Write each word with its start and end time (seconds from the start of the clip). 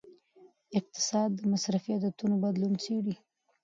اقتصاد 0.79 1.29
د 1.35 1.41
مصرفي 1.51 1.91
عادتونو 1.95 2.35
بدلون 2.43 2.73
څیړي. 2.83 3.15